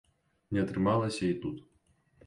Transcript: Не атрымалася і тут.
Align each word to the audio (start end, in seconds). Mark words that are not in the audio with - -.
Не 0.57 0.61
атрымалася 0.63 1.23
і 1.31 1.33
тут. 1.47 1.65